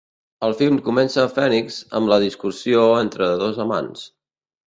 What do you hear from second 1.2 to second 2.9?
a Phoenix amb la discussió